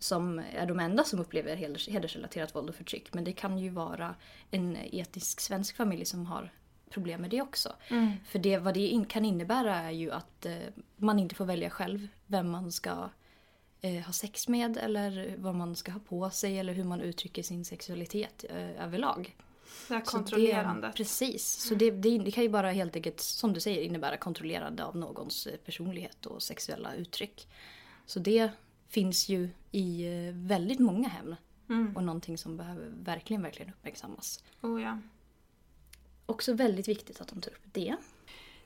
som 0.00 0.38
är 0.38 0.66
de 0.66 0.80
enda 0.80 1.04
som 1.04 1.20
upplever 1.20 1.56
heders- 1.56 1.90
hedersrelaterat 1.90 2.54
våld 2.54 2.68
och 2.68 2.74
förtryck. 2.74 3.14
Men 3.14 3.24
det 3.24 3.32
kan 3.32 3.58
ju 3.58 3.70
vara 3.70 4.14
en 4.50 4.76
etisk 4.76 5.40
svensk 5.40 5.76
familj 5.76 6.04
som 6.04 6.26
har 6.26 6.52
problem 6.90 7.20
med 7.20 7.30
det 7.30 7.42
också. 7.42 7.72
Mm. 7.88 8.12
För 8.24 8.38
det, 8.38 8.58
vad 8.58 8.74
det 8.74 8.86
in, 8.86 9.04
kan 9.04 9.24
innebära 9.24 9.76
är 9.76 9.90
ju 9.90 10.10
att 10.10 10.46
eh, 10.46 10.56
man 10.96 11.18
inte 11.18 11.34
får 11.34 11.44
välja 11.44 11.70
själv 11.70 12.08
vem 12.26 12.50
man 12.50 12.72
ska 12.72 13.10
eh, 13.80 14.00
ha 14.00 14.12
sex 14.12 14.48
med 14.48 14.76
eller 14.76 15.34
vad 15.38 15.54
man 15.54 15.76
ska 15.76 15.92
ha 15.92 16.00
på 16.00 16.30
sig 16.30 16.58
eller 16.58 16.72
hur 16.72 16.84
man 16.84 17.00
uttrycker 17.00 17.42
sin 17.42 17.64
sexualitet 17.64 18.44
eh, 18.50 18.84
överlag. 18.84 19.36
Det 19.88 19.94
här 19.94 20.04
Så 20.04 20.10
kontrollerandet. 20.10 20.92
Det, 20.92 20.96
precis. 20.96 21.44
Så 21.46 21.74
det, 21.74 21.90
det, 21.90 22.18
det 22.18 22.30
kan 22.30 22.42
ju 22.42 22.48
bara 22.48 22.70
helt 22.70 22.96
enkelt, 22.96 23.20
som 23.20 23.52
du 23.52 23.60
säger, 23.60 23.82
innebära 23.82 24.16
kontrollerande 24.16 24.84
av 24.84 24.96
någons 24.96 25.46
eh, 25.46 25.56
personlighet 25.56 26.26
och 26.26 26.42
sexuella 26.42 26.94
uttryck. 26.94 27.48
Så 28.06 28.18
det 28.18 28.50
finns 28.90 29.28
ju 29.28 29.48
i 29.70 30.06
eh, 30.28 30.34
väldigt 30.34 30.78
många 30.78 31.08
hem 31.08 31.34
Mm. 31.68 31.96
och 31.96 32.02
någonting 32.04 32.38
som 32.38 32.56
behöver 32.56 32.90
verkligen, 33.04 33.42
verkligen 33.42 33.72
uppmärksammas. 33.72 34.44
Oh, 34.62 34.82
ja. 34.82 34.98
Också 36.26 36.52
väldigt 36.52 36.88
viktigt 36.88 37.20
att 37.20 37.28
de 37.28 37.40
tar 37.40 37.50
upp 37.50 37.64
det. 37.72 37.96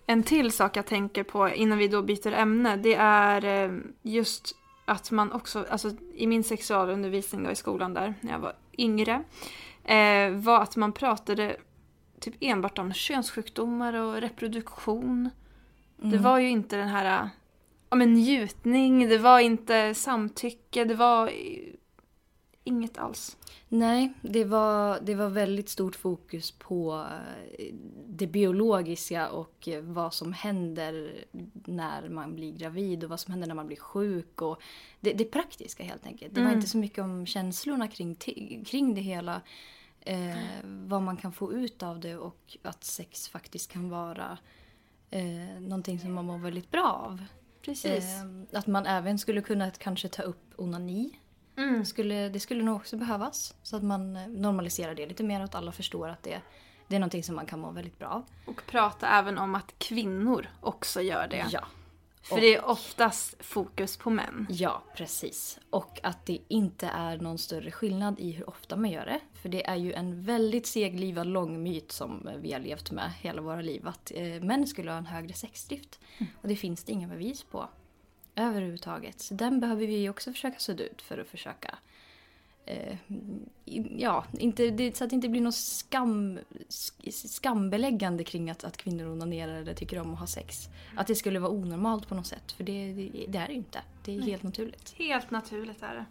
En 0.06 0.22
till 0.22 0.52
sak 0.52 0.76
jag 0.76 0.86
tänker 0.86 1.22
på 1.24 1.48
innan 1.48 1.78
vi 1.78 1.88
då 1.88 2.02
byter 2.02 2.32
ämne, 2.32 2.76
det 2.76 2.94
är 2.94 3.44
eh, 3.44 3.78
just 4.02 4.56
att 4.84 5.10
man 5.10 5.32
också, 5.32 5.66
alltså 5.70 5.90
i 6.14 6.26
min 6.26 6.44
sexualundervisning 6.44 7.44
då 7.44 7.50
i 7.50 7.54
skolan 7.54 7.94
där, 7.94 8.14
när 8.20 8.32
jag 8.32 8.38
var 8.38 8.52
yngre, 8.78 9.22
eh, 9.84 10.30
var 10.30 10.62
att 10.62 10.76
man 10.76 10.92
pratade 10.92 11.56
typ 12.20 12.34
enbart 12.40 12.78
om 12.78 12.92
könssjukdomar 12.92 13.94
och 13.94 14.14
reproduktion. 14.20 15.30
Det 15.96 16.06
Mm. 16.06 16.22
var 16.22 16.38
ju 16.38 16.48
inte 16.50 16.76
den 16.76 16.88
här 16.88 17.28
ja, 17.94 17.98
men 17.98 18.14
njutning, 18.14 19.08
det 19.08 19.18
var 19.18 19.40
inte 19.40 19.94
samtycke, 19.94 20.84
det 20.84 20.94
var 20.94 21.30
inget 22.64 22.98
alls. 22.98 23.36
Nej, 23.68 24.12
det 24.22 24.44
var, 24.44 25.00
det 25.02 25.14
var 25.14 25.28
väldigt 25.28 25.68
stort 25.68 25.96
fokus 25.96 26.50
på 26.50 27.06
eh, 27.58 27.74
det 28.06 28.26
biologiska 28.26 29.28
och 29.28 29.68
eh, 29.68 29.82
vad 29.82 30.14
som 30.14 30.32
händer 30.32 31.24
när 31.64 32.08
man 32.08 32.34
blir 32.34 32.52
gravid 32.52 33.04
och 33.04 33.10
vad 33.10 33.20
som 33.20 33.30
händer 33.32 33.48
när 33.48 33.54
man 33.54 33.66
blir 33.66 33.76
sjuk. 33.76 34.42
Och 34.42 34.62
det, 35.00 35.12
det 35.12 35.24
praktiska 35.24 35.84
helt 35.84 36.06
enkelt. 36.06 36.34
Det 36.34 36.40
var 36.40 36.48
Mm. 36.48 36.58
inte 36.58 36.70
så 36.70 36.78
mycket 36.78 37.04
om 37.04 37.26
känslorna 37.26 37.88
kring, 37.88 38.14
kring 38.64 38.94
det 38.94 39.00
hela. 39.00 39.40
Eh, 40.00 40.36
vad 40.64 41.02
man 41.02 41.16
kan 41.16 41.32
få 41.32 41.52
ut 41.52 41.82
av 41.82 42.00
det 42.00 42.16
och 42.16 42.56
att 42.62 42.84
sex 42.84 43.28
faktiskt 43.28 43.72
kan 43.72 43.90
vara 43.90 44.38
eh, 45.10 45.60
någonting 45.60 45.98
som 45.98 46.12
man 46.14 46.24
mår 46.24 46.38
väldigt 46.38 46.70
bra 46.70 46.92
av. 46.92 47.24
Precis. 47.64 48.04
Eh, 48.04 48.58
att 48.58 48.66
man 48.66 48.86
även 48.86 49.18
skulle 49.18 49.40
kunna 49.40 49.70
kanske 49.70 50.08
ta 50.08 50.22
upp 50.22 50.52
onani. 50.56 51.18
Mm. 51.56 51.84
Skulle, 51.84 52.28
det 52.28 52.40
skulle 52.40 52.62
nog 52.64 52.76
också 52.76 52.96
behövas. 52.96 53.54
Så 53.62 53.76
att 53.76 53.82
man 53.82 54.16
eh, 54.16 54.28
normaliserar 54.28 54.94
det 54.94 55.06
lite 55.06 55.24
mer 55.24 55.38
och 55.38 55.44
att 55.44 55.54
alla 55.54 55.72
förstår 55.72 56.08
att 56.08 56.22
det, 56.22 56.40
det 56.88 56.96
är 56.96 57.00
någonting 57.00 57.22
som 57.22 57.36
man 57.36 57.46
kan 57.46 57.60
må 57.60 57.70
väldigt 57.70 57.98
bra 57.98 58.08
av. 58.08 58.24
Och 58.46 58.62
prata 58.66 59.08
även 59.08 59.38
om 59.38 59.54
att 59.54 59.74
kvinnor 59.78 60.46
också 60.60 61.00
gör 61.00 61.28
det. 61.28 61.46
Ja. 61.50 61.64
För 62.24 62.40
det 62.40 62.54
är 62.54 62.64
oftast 62.64 63.44
fokus 63.44 63.96
på 63.96 64.10
män. 64.10 64.46
Ja, 64.50 64.82
precis. 64.96 65.58
Och 65.70 66.00
att 66.02 66.26
det 66.26 66.38
inte 66.48 66.86
är 66.86 67.18
någon 67.18 67.38
större 67.38 67.70
skillnad 67.70 68.20
i 68.20 68.30
hur 68.30 68.48
ofta 68.48 68.76
man 68.76 68.90
gör 68.90 69.06
det. 69.06 69.20
För 69.34 69.48
det 69.48 69.66
är 69.66 69.76
ju 69.76 69.92
en 69.92 70.22
väldigt 70.22 70.66
seglivad 70.66 71.26
lång 71.26 71.62
myt 71.62 71.92
som 71.92 72.28
vi 72.38 72.52
har 72.52 72.60
levt 72.60 72.90
med 72.90 73.12
hela 73.20 73.42
våra 73.42 73.60
liv. 73.60 73.88
Att 73.88 74.12
eh, 74.14 74.42
män 74.42 74.66
skulle 74.66 74.90
ha 74.90 74.98
en 74.98 75.06
högre 75.06 75.34
sexdrift. 75.34 76.00
Och 76.42 76.48
det 76.48 76.56
finns 76.56 76.84
det 76.84 76.92
inga 76.92 77.08
bevis 77.08 77.42
på. 77.42 77.68
Överhuvudtaget. 78.34 79.20
Så 79.20 79.34
den 79.34 79.60
behöver 79.60 79.86
vi 79.86 80.08
också 80.08 80.32
försöka 80.32 80.58
sudda 80.58 80.84
ut 80.84 81.02
för 81.02 81.18
att 81.18 81.28
försöka 81.28 81.78
eh, 82.66 82.96
ja, 83.96 84.24
inte, 84.38 84.70
det, 84.70 84.96
så 84.96 85.04
att 85.04 85.10
det 85.10 85.16
inte 85.16 85.28
blir 85.28 85.40
något 85.40 85.54
skam, 85.54 86.38
sk- 86.68 87.28
skambeläggande 87.28 88.24
kring 88.24 88.50
att, 88.50 88.64
att 88.64 88.76
kvinnor 88.76 89.08
onanerar 89.08 89.54
eller 89.54 89.74
tycker 89.74 90.00
om 90.00 90.12
att 90.14 90.20
ha 90.20 90.26
sex. 90.26 90.68
Att 90.96 91.06
det 91.06 91.14
skulle 91.14 91.38
vara 91.38 91.52
onormalt 91.52 92.08
på 92.08 92.14
något 92.14 92.26
sätt, 92.26 92.52
för 92.52 92.64
det, 92.64 92.92
det, 92.92 93.24
det 93.28 93.38
är 93.38 93.46
det 93.46 93.52
ju 93.52 93.58
inte. 93.58 93.82
Det 94.04 94.16
är 94.16 94.20
helt 94.22 94.42
naturligt. 94.42 94.94
Helt 94.98 95.30
naturligt 95.30 95.82
är 95.82 95.94
det. 95.94 96.04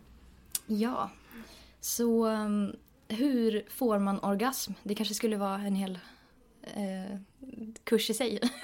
Ja. 0.74 1.10
Så 1.80 2.28
um, 2.28 2.76
hur 3.08 3.66
får 3.70 4.00
man 4.00 4.20
orgasm? 4.24 4.74
Det 4.84 4.96
kanske 4.96 5.14
skulle 5.14 5.38
vara 5.38 5.56
en 5.62 5.76
hel 5.76 6.00
eh, 6.62 7.18
kurs 7.84 8.10
i 8.10 8.14
sig. 8.14 8.40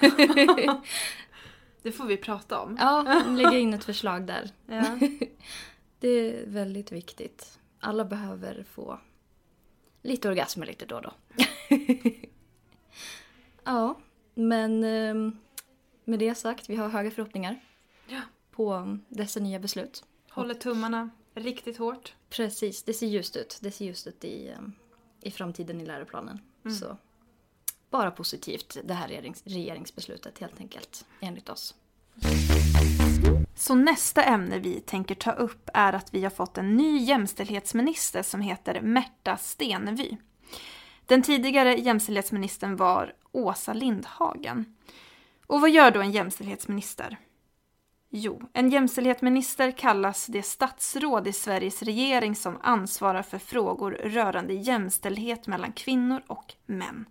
Det 1.82 1.92
får 1.92 2.04
vi 2.04 2.16
prata 2.16 2.60
om. 2.60 2.76
ja, 2.80 3.22
lägga 3.28 3.58
in 3.58 3.74
ett 3.74 3.84
förslag 3.84 4.26
där. 4.26 4.50
Ja. 4.66 4.98
Det 6.00 6.08
är 6.08 6.46
väldigt 6.46 6.92
viktigt. 6.92 7.58
Alla 7.80 8.04
behöver 8.04 8.64
få 8.72 8.98
lite 10.02 10.28
orgasmer 10.28 10.66
lite 10.66 10.86
då 10.86 10.96
och 10.96 11.02
då. 11.02 11.12
ja, 13.64 13.98
men 14.34 14.84
ehm, 14.84 15.36
med 16.04 16.18
det 16.18 16.34
sagt, 16.34 16.70
vi 16.70 16.76
har 16.76 16.88
höga 16.88 17.10
förhoppningar 17.10 17.60
Ja. 18.08 18.20
på 18.50 18.98
dessa 19.08 19.40
nya 19.40 19.58
beslut. 19.58 20.04
Håller 20.30 20.54
tummarna 20.54 21.10
riktigt 21.34 21.76
hårt. 21.78 22.14
Precis, 22.28 22.82
det 22.82 22.94
ser 22.94 23.06
ljust 23.06 23.36
ut. 23.36 23.58
Det 23.62 23.70
ser 23.70 23.84
ljust 23.84 24.06
ut 24.06 24.24
i, 24.24 24.48
ehm, 24.48 24.72
i 25.20 25.30
framtiden 25.30 25.80
i 25.80 25.86
läroplanen. 25.86 26.40
Så 26.80 26.96
bara 27.90 28.10
positivt 28.10 28.76
det 28.84 28.94
här 28.94 29.08
regerings, 29.08 29.42
regeringsbeslutet 29.46 30.38
helt 30.38 30.60
enkelt, 30.60 31.04
enligt 31.20 31.48
oss. 31.48 31.74
Så 33.60 33.74
nästa 33.74 34.22
ämne 34.22 34.58
vi 34.58 34.80
tänker 34.80 35.14
ta 35.14 35.32
upp 35.32 35.70
är 35.74 35.92
att 35.92 36.14
vi 36.14 36.22
har 36.22 36.30
fått 36.30 36.58
en 36.58 36.76
ny 36.76 36.98
jämställdhetsminister 36.98 38.22
som 38.22 38.40
heter 38.40 38.80
Märta 38.80 39.36
Stenevi. 39.36 40.16
Den 41.06 41.22
tidigare 41.22 41.74
jämställdhetsministern 41.74 42.76
var 42.76 43.12
Åsa 43.32 43.72
Lindhagen. 43.72 44.74
Och 45.46 45.60
vad 45.60 45.70
gör 45.70 45.90
då 45.90 46.00
en 46.00 46.10
jämställdhetsminister? 46.10 47.16
Jo, 48.10 48.42
en 48.52 48.70
jämställdhetsminister 48.70 49.70
kallas 49.70 50.26
det 50.26 50.42
statsråd 50.42 51.28
i 51.28 51.32
Sveriges 51.32 51.82
regering 51.82 52.34
som 52.34 52.58
ansvarar 52.62 53.22
för 53.22 53.38
frågor 53.38 53.90
rörande 53.90 54.54
jämställdhet 54.54 55.46
mellan 55.46 55.72
kvinnor 55.72 56.22
och 56.26 56.54
män. 56.66 57.04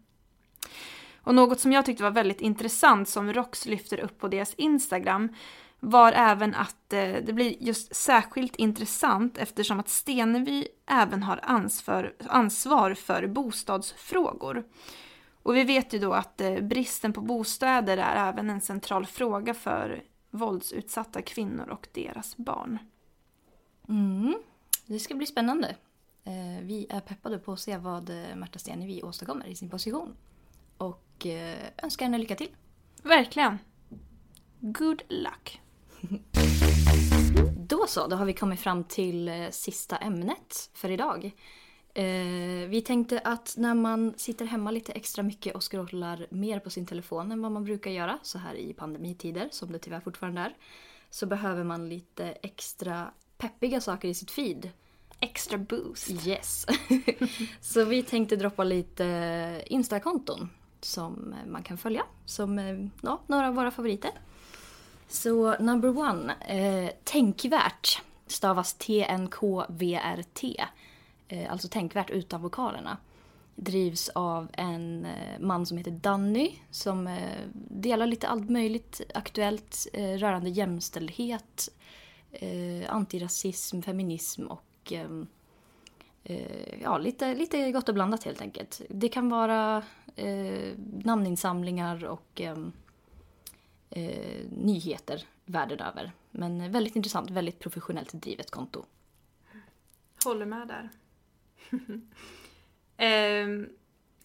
Och 1.24 1.36
något 1.36 1.60
som 1.60 1.72
jag 1.72 1.86
tyckte 1.86 2.04
var 2.04 2.12
väldigt 2.12 2.42
intressant 2.42 3.10
som 3.10 3.34
ROX 3.34 3.66
lyfter 3.66 4.00
upp 4.00 4.20
på 4.20 4.28
deras 4.28 4.54
Instagram 4.54 5.30
var 5.80 6.12
även 6.12 6.56
att 6.56 6.94
eh, 6.94 7.16
det 7.24 7.34
blir 7.34 7.64
just 7.64 7.96
särskilt 7.96 8.56
intressant 8.56 9.38
eftersom 9.38 9.80
att 9.80 9.90
Stenevi 9.90 10.68
även 10.86 11.24
har 11.24 11.40
ansvar, 11.44 12.14
ansvar 12.30 12.94
för 12.94 13.28
bostadsfrågor. 13.28 14.64
Och 15.44 15.56
vi 15.56 15.64
vet 15.64 15.94
ju 15.94 16.00
då 16.00 16.14
att 16.14 16.42
eh, 16.42 16.60
bristen 16.60 17.14
på 17.14 17.22
bostäder 17.22 17.98
är 17.98 18.30
även 18.30 18.50
en 18.50 18.62
central 18.62 19.06
fråga 19.06 19.54
för 19.54 20.04
våldsutsatta 20.32 21.22
kvinnor 21.22 21.70
och 21.70 21.88
deras 21.94 22.38
barn. 22.38 22.78
Mm. 23.90 24.36
Det 24.86 25.00
ska 25.00 25.16
bli 25.16 25.26
spännande. 25.26 25.76
Eh, 26.24 26.64
vi 26.64 26.88
är 26.90 27.00
peppade 27.00 27.40
på 27.40 27.54
att 27.54 27.60
se 27.60 27.78
vad 27.78 28.10
eh, 28.10 28.36
Märta 28.36 28.60
Stenevi 28.60 29.04
åstadkommer 29.04 29.48
i 29.48 29.56
sin 29.56 29.70
position. 29.70 30.16
Och 30.78 31.26
eh, 31.26 31.70
önskar 31.78 32.06
henne 32.06 32.18
lycka 32.18 32.36
till. 32.36 32.50
Verkligen. 33.04 33.58
Good 34.60 35.02
luck. 35.10 35.62
Då 37.56 37.88
så, 37.88 38.08
då 38.08 38.16
har 38.16 38.26
vi 38.26 38.34
kommit 38.34 38.60
fram 38.60 38.84
till 38.84 39.28
eh, 39.28 39.50
sista 39.52 39.98
ämnet 39.98 40.70
för 40.74 40.92
idag. 40.92 41.32
Eh, 41.94 42.70
vi 42.70 42.84
tänkte 42.86 43.20
att 43.20 43.54
när 43.58 43.74
man 43.74 44.14
sitter 44.18 44.46
hemma 44.46 44.72
lite 44.72 44.92
extra 44.92 45.24
mycket 45.24 45.56
och 45.56 45.72
scrollar 45.72 46.28
mer 46.30 46.60
på 46.60 46.70
sin 46.70 46.86
telefon 46.86 47.32
än 47.32 47.42
vad 47.42 47.52
man 47.52 47.64
brukar 47.64 47.92
göra 47.92 48.20
så 48.22 48.38
här 48.38 48.56
i 48.56 48.74
pandemitider, 48.74 49.50
som 49.52 49.72
det 49.72 49.80
tyvärr 49.80 50.00
fortfarande 50.00 50.42
är, 50.42 50.56
så 51.10 51.26
behöver 51.26 51.64
man 51.64 51.90
lite 51.90 52.26
extra 52.26 53.12
peppiga 53.38 53.82
saker 53.82 54.08
i 54.08 54.14
sitt 54.14 54.32
feed. 54.32 54.70
Extra 55.20 55.58
boost. 55.58 56.28
Yes. 56.28 56.66
så 57.62 57.86
vi 57.86 58.04
tänkte 58.04 58.36
droppa 58.36 58.64
lite 58.64 59.64
Instakonton 59.66 60.50
som 60.82 61.36
man 61.48 61.64
kan 61.64 61.78
följa. 61.78 62.04
Som 62.26 62.60
eh, 62.60 62.86
ja, 63.02 63.22
några 63.28 63.48
av 63.48 63.56
våra 63.56 63.72
favoriter. 63.72 64.12
Så 65.12 65.56
number 65.60 65.98
one, 65.98 66.36
eh, 66.48 66.92
Tänkvärt 67.04 68.02
stavas 68.28 68.74
T-N-K-V-R-T. 68.74 70.66
Eh, 71.28 71.52
alltså 71.52 71.68
tänkvärt 71.68 72.10
utan 72.10 72.42
vokalerna. 72.42 72.98
Drivs 73.56 74.10
av 74.10 74.48
en 74.54 75.06
eh, 75.06 75.40
man 75.40 75.66
som 75.66 75.78
heter 75.78 75.92
Danny 75.92 76.56
som 76.72 77.08
eh, 77.08 77.40
delar 77.70 78.08
lite 78.08 78.28
allt 78.28 78.50
möjligt 78.50 79.02
aktuellt 79.14 79.88
eh, 79.94 80.14
rörande 80.18 80.50
jämställdhet, 80.50 81.70
eh, 82.32 82.94
antirasism, 82.94 83.82
feminism 83.82 84.48
och 84.48 84.92
ehm, 84.92 85.28
eh, 86.24 86.82
ja, 86.82 86.98
lite, 86.98 87.36
lite 87.36 87.72
gott 87.72 87.90
och 87.90 87.96
blandat 87.96 88.24
helt 88.24 88.42
enkelt. 88.42 88.82
Det 88.90 89.10
kan 89.10 89.30
vara 89.30 89.84
eh, 90.16 90.74
namninsamlingar 91.04 92.06
och 92.06 92.42
ehm, 92.42 92.72
eh, 93.90 94.46
nyheter 94.50 95.26
världen 95.46 95.80
över. 95.80 96.12
Men 96.32 96.72
väldigt 96.72 96.96
intressant, 96.96 97.30
väldigt 97.30 97.60
professionellt 97.60 98.14
drivet 98.14 98.52
konto. 98.52 98.86
Håller 100.24 100.46
med 100.46 100.68
där. 100.68 100.90
eh, 103.06 103.68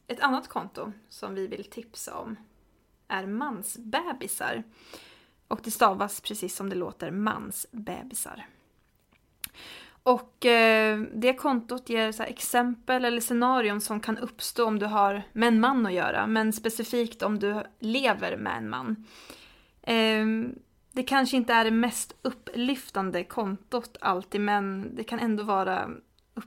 Ett 0.07 0.21
annat 0.21 0.49
konto 0.49 0.93
som 1.09 1.35
vi 1.35 1.47
vill 1.47 1.65
tipsa 1.65 2.19
om 2.19 2.37
är 3.09 3.27
mansbebisar. 3.27 4.63
Och 5.49 5.61
det 5.65 5.71
stavas 5.71 6.21
precis 6.21 6.57
som 6.57 6.71
det 6.71 6.77
låter, 6.77 7.11
mansbebisar. 7.11 8.47
Och 10.03 10.47
eh, 10.47 11.01
det 11.15 11.35
kontot 11.35 11.89
ger 11.89 12.13
så 12.13 12.23
här 12.23 12.31
exempel 12.31 13.05
eller 13.05 13.21
scenarion 13.21 13.81
som 13.81 14.01
kan 14.01 14.19
uppstå 14.19 14.67
om 14.67 14.79
du 14.79 14.87
har 14.87 15.23
med 15.33 15.49
en 15.49 15.61
man 15.61 15.87
att 15.87 15.93
göra, 15.93 16.27
men 16.27 16.53
specifikt 16.53 17.23
om 17.23 17.39
du 17.39 17.63
lever 17.79 18.37
med 18.37 18.57
en 18.57 18.69
man. 18.69 19.05
Ehm, 19.87 20.59
det 20.93 21.03
kanske 21.03 21.37
inte 21.37 21.53
är 21.53 21.65
det 21.65 21.71
mest 21.71 22.15
upplyftande 22.23 23.25
kontot 23.25 23.97
alltid, 24.01 24.41
men 24.41 24.95
det 24.97 25.05
kan 25.05 25.19
ändå 25.19 25.43
vara, 25.43 25.91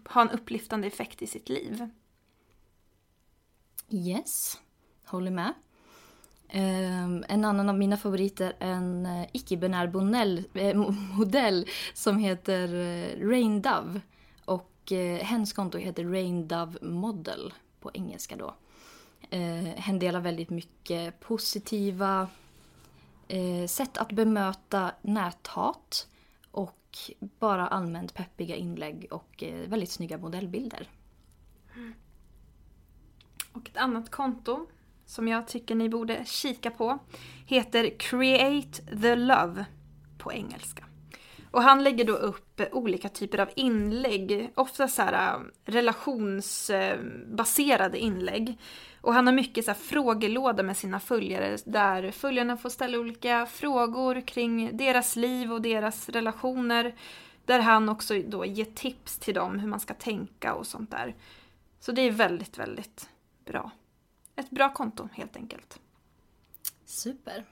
ha 0.10 0.22
en 0.22 0.30
upplyftande 0.30 0.88
effekt 0.88 1.22
i 1.22 1.28
sitt 1.28 1.50
liv. 1.50 1.90
Yes, 3.90 4.62
håller 5.06 5.32
med. 5.32 5.54
Um, 6.54 7.26
en 7.28 7.46
annan 7.46 7.70
av 7.70 7.78
mina 7.78 7.98
favoriter 7.98 8.54
är 8.60 8.72
en 8.72 9.06
uh, 9.06 9.26
icke-binär 9.34 9.92
eh, 10.54 10.76
modell 11.18 11.68
som 11.94 12.18
heter 12.18 12.74
uh, 12.74 13.30
Rain 13.30 13.62
Dove. 13.62 14.02
Och 14.46 14.92
eh, 14.92 14.98
uh, 14.98 15.24
hennes 15.24 15.54
konto 15.54 15.78
heter 15.78 16.06
Rain 16.06 16.48
Dove 16.48 16.78
Model 16.82 17.54
på 17.80 17.92
engelska 17.94 18.36
då. 18.36 18.56
Uh, 19.34 19.64
hen 19.64 20.00
delar 20.00 20.20
väldigt 20.20 20.50
mycket 20.50 21.20
positiva 21.20 22.28
eh, 23.28 23.68
sätt 23.68 23.98
att 23.98 24.12
bemöta 24.12 24.92
näthat 25.02 26.08
och 26.52 26.98
bara 27.20 27.68
allmänt 27.68 28.14
peppiga 28.14 28.56
inlägg 28.56 29.08
och 29.12 29.44
eh, 29.44 29.70
väldigt 29.70 29.92
snygga 29.92 30.18
modellbilder. 30.18 30.90
Mm. 31.76 31.94
Och 33.54 33.70
ett 33.70 33.78
annat 33.78 34.12
konto 34.12 34.68
som 35.06 35.28
jag 35.28 35.48
tycker 35.48 35.76
ni 35.76 35.90
borde 35.90 36.26
kika 36.26 36.72
på 36.72 37.00
heter 37.46 38.00
Create 38.00 39.02
the 39.02 39.16
Love 39.16 39.66
på 40.18 40.34
engelska. 40.34 40.84
Och 41.52 41.64
han 41.64 41.84
lägger 41.84 42.06
då 42.06 42.14
upp 42.14 42.62
olika 42.72 43.10
typer 43.10 43.38
av 43.38 43.50
inlägg, 43.56 44.52
ofta 44.56 44.88
så 44.88 45.02
här 45.02 45.36
eh, 45.36 45.40
relationsbaserade 45.66 48.00
inlägg. 48.00 48.58
Och 49.08 49.14
han 49.14 49.28
har 49.28 49.34
mycket 49.34 49.66
så 49.66 49.72
här 49.72 49.78
frågelåda 49.78 50.64
med 50.64 50.78
sina 50.78 51.00
följare 51.00 51.58
där 51.66 52.12
följarna 52.12 52.58
får 52.58 52.70
ställa 52.70 53.00
olika 53.00 53.46
frågor 53.46 54.22
kring 54.22 54.78
deras 54.78 55.16
liv 55.16 55.54
och 55.54 55.62
deras 55.62 56.10
relationer. 56.10 56.96
Där 57.46 57.60
han 57.60 57.90
också 57.90 58.22
då 58.28 58.46
ger 58.46 58.66
tips 58.66 59.18
till 59.18 59.34
dem 59.34 59.60
hur 59.60 59.68
man 59.68 59.80
ska 59.80 59.94
tänka 59.94 60.54
och 60.54 60.68
sånt 60.68 60.92
där. 60.92 61.16
Så 61.80 61.92
det 61.92 62.02
är 62.02 62.12
väldigt, 62.12 62.58
väldigt 62.58 63.10
bra. 63.46 63.72
Ett 64.36 64.50
bra 64.50 64.74
konto 64.74 65.10
helt 65.14 65.36
enkelt. 65.36 65.80
Super. 66.86 67.46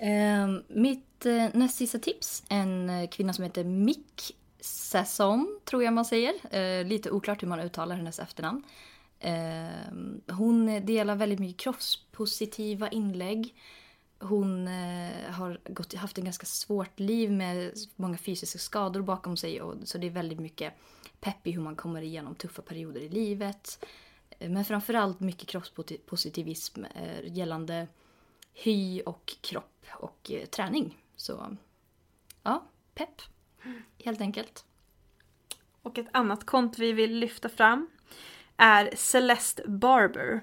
Eh, 0.00 0.48
mitt 0.68 1.26
eh, 1.26 1.46
näst 1.52 1.76
sista 1.76 1.98
tips, 1.98 2.44
en 2.48 2.90
eh, 2.90 3.08
kvinna 3.08 3.32
som 3.32 3.44
heter 3.44 3.64
Mick 3.64 4.36
Sasson, 4.60 5.60
tror 5.64 5.84
jag 5.84 5.92
man 5.92 6.04
säger. 6.04 6.34
Eh, 6.50 6.86
lite 6.86 7.10
oklart 7.10 7.42
hur 7.42 7.48
man 7.48 7.60
uttalar 7.60 7.96
hennes 7.96 8.18
efternamn. 8.18 8.62
Ehm, 9.20 10.20
hon 10.28 10.86
delar 10.86 11.16
väldigt 11.16 11.38
mycket 11.38 11.60
kroppspositiva 11.60 12.88
inlägg. 12.88 13.54
Hon 14.18 14.68
eh, 14.68 15.30
har 15.30 15.60
gått, 15.64 15.94
haft 15.94 16.18
en 16.18 16.24
ganska 16.24 16.46
svårt 16.46 17.00
liv 17.00 17.32
med 17.32 17.74
många 17.96 18.18
fysiska 18.18 18.58
skador 18.58 19.02
bakom 19.02 19.36
sig. 19.36 19.62
Och, 19.62 19.76
så 19.84 19.98
det 19.98 20.06
är 20.06 20.10
väldigt 20.10 20.40
mycket 20.40 20.74
pepp 21.20 21.46
i 21.46 21.50
hur 21.50 21.62
man 21.62 21.76
kommer 21.76 22.02
igenom 22.02 22.34
tuffa 22.34 22.62
perioder 22.62 23.00
i 23.00 23.08
livet. 23.08 23.86
Eh, 24.38 24.50
men 24.50 24.64
framförallt 24.64 25.20
mycket 25.20 25.48
kroppspositivism 25.48 26.84
eh, 26.84 27.36
gällande 27.36 27.88
hy 28.52 29.00
och 29.00 29.36
kropp 29.40 29.86
och 29.92 30.30
eh, 30.30 30.46
träning. 30.46 30.98
Så 31.16 31.56
ja, 32.42 32.66
pepp. 32.94 33.22
Helt 34.04 34.20
enkelt. 34.20 34.64
Och 35.82 35.98
ett 35.98 36.08
annat 36.12 36.46
konto 36.46 36.80
vi 36.80 36.92
vill 36.92 37.18
lyfta 37.18 37.48
fram 37.48 37.88
är 38.60 38.90
Celeste 38.96 39.62
Barber. 39.66 40.40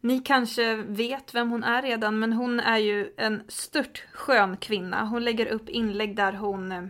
Ni 0.00 0.20
kanske 0.20 0.76
vet 0.76 1.34
vem 1.34 1.50
hon 1.50 1.64
är 1.64 1.82
redan, 1.82 2.18
men 2.18 2.32
hon 2.32 2.60
är 2.60 2.78
ju 2.78 3.14
en 3.16 3.42
stört 3.48 4.04
skön 4.12 4.56
kvinna. 4.56 5.04
Hon 5.04 5.24
lägger 5.24 5.46
upp 5.46 5.68
inlägg 5.68 6.16
där 6.16 6.32
hon 6.32 6.72
eh, 6.72 6.82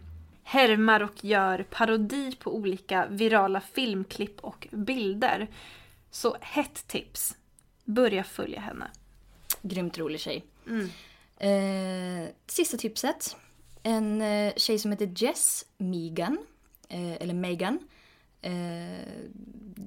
härmar 0.43 1.03
och 1.03 1.25
gör 1.25 1.62
parodi 1.62 2.37
på 2.41 2.55
olika 2.57 3.07
virala 3.07 3.61
filmklipp 3.61 4.41
och 4.41 4.69
bilder. 4.71 5.49
Så 6.11 6.37
hett 6.41 6.87
tips! 6.87 7.37
Börja 7.85 8.25
följa 8.25 8.61
henne. 8.61 8.91
Grymt 9.62 9.99
rolig 9.99 10.21
tjej. 10.21 10.45
Mm. 10.67 10.89
Eh, 11.37 12.29
sista 12.47 12.77
tipset. 12.77 13.37
En 13.83 14.23
eh, 14.23 14.53
tjej 14.57 14.79
som 14.79 14.91
heter 14.91 15.12
Jess 15.17 15.65
Megan. 15.79 16.39
Eh, 16.89 17.12
eller 17.12 17.35
Megan. 17.35 17.79
Eh, 18.43 19.10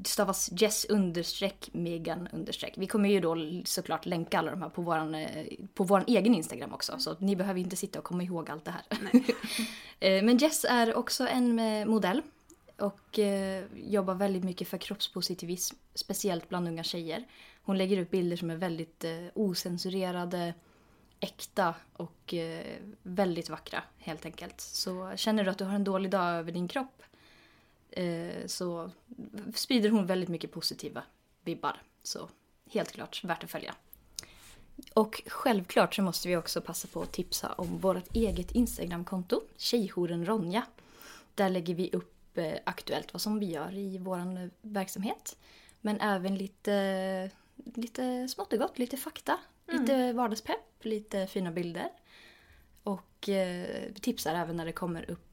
stavas 0.05 0.49
Jess 0.51 0.85
understreck 0.85 1.69
Megan 1.71 2.27
understreck. 2.31 2.73
Vi 2.77 2.87
kommer 2.87 3.09
ju 3.09 3.19
då 3.19 3.37
såklart 3.65 4.05
länka 4.05 4.39
alla 4.39 4.51
de 4.51 4.61
här 4.61 4.69
på 4.69 4.81
våran, 4.81 5.15
eh, 5.15 5.45
på 5.73 5.83
våran 5.83 6.03
egen 6.07 6.35
Instagram 6.35 6.73
också. 6.73 6.99
Så 6.99 7.15
ni 7.19 7.35
behöver 7.35 7.59
inte 7.59 7.75
sitta 7.75 7.99
och 7.99 8.05
komma 8.05 8.23
ihåg 8.23 8.49
allt 8.49 8.65
det 8.65 8.71
här. 8.71 8.83
eh, 9.99 10.23
men 10.23 10.37
Jess 10.37 10.65
är 10.69 10.95
också 10.95 11.27
en 11.27 11.59
eh, 11.59 11.85
modell. 11.85 12.21
Och 12.77 13.19
jobbar 13.75 14.15
väldigt 14.15 14.43
mycket 14.43 14.67
för 14.67 14.77
kroppspositivism. 14.77 15.75
Speciellt 15.95 16.49
bland 16.49 16.67
unga 16.67 16.83
tjejer. 16.83 17.23
Hon 17.63 17.77
lägger 17.77 18.01
upp 18.01 18.11
bilder 18.11 18.37
som 18.37 18.49
är 18.49 18.55
väldigt 18.55 19.05
osensurerade, 19.33 20.53
äkta 21.19 21.75
och 21.93 22.33
väldigt 23.03 23.49
vackra 23.49 23.83
helt 23.97 24.25
enkelt. 24.25 24.61
Så 24.61 25.11
känner 25.15 25.43
du 25.43 25.51
att 25.51 25.57
du 25.57 25.63
har 25.63 25.75
en 25.75 25.83
dålig 25.83 26.11
dag 26.11 26.29
över 26.29 26.51
din 26.51 26.67
kropp 26.67 27.03
eh, 27.93 28.45
så 28.45 28.91
sprider 29.55 29.89
hon 29.89 30.05
väldigt 30.05 30.29
mycket 30.29 30.51
positiva 30.51 31.03
vibbar. 31.43 31.81
Så 32.03 32.29
helt 32.71 32.91
klart 32.91 33.23
värt 33.23 33.43
att 33.43 33.51
följa. 33.51 33.75
Och 34.93 35.23
självklart 35.27 35.95
så 35.95 36.01
måste 36.01 36.27
vi 36.27 36.37
också 36.37 36.61
passa 36.61 36.87
på 36.87 37.01
att 37.01 37.11
tipsa 37.11 37.53
om 37.53 37.77
vårt 37.77 38.15
eget 38.15 38.51
Instagramkonto, 38.51 39.41
Tjejhouren 39.57 40.25
Ronja. 40.25 40.65
Där 41.35 41.49
lägger 41.49 41.75
vi 41.75 41.89
upp 41.93 42.37
eh, 42.37 42.53
aktuellt 42.63 43.13
vad 43.13 43.21
som 43.21 43.39
vi 43.39 43.45
gör 43.45 43.73
i 43.73 43.97
vår 43.97 44.49
verksamhet. 44.61 45.37
Men 45.81 46.01
även 46.01 46.35
lite, 46.35 47.29
lite 47.55 48.27
smått 48.27 48.53
och 48.53 48.59
gott, 48.59 48.79
lite 48.79 48.97
fakta, 48.97 49.39
mm. 49.67 49.81
lite 49.81 50.13
vardagspepp, 50.13 50.85
lite 50.85 51.27
fina 51.27 51.51
bilder. 51.51 51.89
Och 52.83 53.29
eh, 53.29 53.93
tipsar 54.01 54.35
även 54.35 54.57
när 54.57 54.65
det 54.65 54.71
kommer 54.71 55.11
upp 55.11 55.32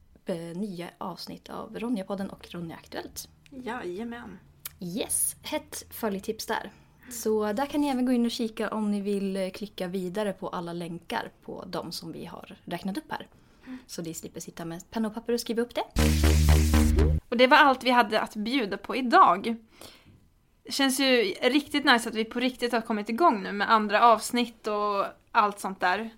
nya 0.55 0.89
avsnitt 0.97 1.49
av 1.49 1.79
Ronja-podden 1.79 2.29
och 2.29 2.47
Ronja 2.51 2.75
Aktuellt. 2.75 3.29
Jajamän. 3.49 4.39
Yes, 4.79 5.35
hett 5.41 5.85
följetips 5.89 6.45
där. 6.45 6.71
Så 7.09 7.53
där 7.53 7.65
kan 7.65 7.81
ni 7.81 7.87
även 7.87 8.05
gå 8.05 8.11
in 8.11 8.25
och 8.25 8.31
kika 8.31 8.69
om 8.69 8.91
ni 8.91 9.01
vill 9.01 9.37
eh, 9.37 9.49
klicka 9.49 9.87
vidare 9.87 10.33
på 10.33 10.49
alla 10.49 10.73
länkar 10.73 11.31
på 11.41 11.65
de 11.67 11.91
som 11.91 12.11
vi 12.11 12.25
har 12.25 12.55
räknat 12.65 12.97
upp 12.97 13.11
här. 13.11 13.27
Så 13.87 14.01
ni 14.01 14.13
slipper 14.13 14.39
sitta 14.39 14.65
med 14.65 14.91
penna 14.91 15.07
och 15.07 15.13
papper 15.13 15.33
och 15.33 15.39
skriva 15.39 15.61
upp 15.61 15.75
det. 15.75 15.83
Och 17.29 17.37
det 17.37 17.47
var 17.47 17.57
allt 17.57 17.83
vi 17.83 17.89
hade 17.89 18.19
att 18.19 18.35
bjuda 18.35 18.77
på 18.77 18.95
idag. 18.95 19.55
Det 20.63 20.71
känns 20.71 20.99
ju 20.99 21.33
riktigt 21.41 21.85
nice 21.85 22.09
att 22.09 22.15
vi 22.15 22.25
på 22.25 22.39
riktigt 22.39 22.71
har 22.71 22.81
kommit 22.81 23.09
igång 23.09 23.43
nu 23.43 23.51
med 23.51 23.71
andra 23.71 24.01
avsnitt 24.01 24.67
och 24.67 25.05
allt 25.31 25.59
sånt 25.59 25.79
där. 25.79 26.09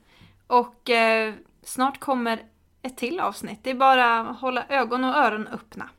Och 0.47 0.89
eh, 0.89 1.33
snart 1.63 1.99
kommer 1.99 2.43
ett 2.83 2.97
till 2.97 3.19
avsnitt. 3.19 3.59
Det 3.63 3.69
är 3.69 3.75
bara 3.75 4.19
att 4.19 4.39
hålla 4.39 4.65
ögon 4.69 5.03
och 5.03 5.15
öron 5.15 5.47
öppna. 5.47 5.89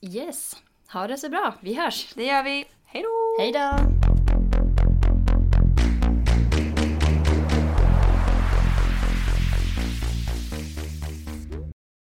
Yes. 0.00 0.56
Ha 0.92 1.06
det 1.06 1.16
så 1.16 1.28
bra. 1.28 1.54
Vi 1.60 1.74
hörs. 1.74 2.12
Det 2.14 2.24
gör 2.24 2.42
vi. 2.42 2.64
Hej 2.84 3.02
då! 3.02 3.42
Hej 3.42 3.52
då! 3.52 4.01